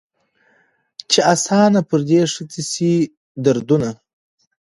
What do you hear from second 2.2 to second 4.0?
ښځي سي دردونه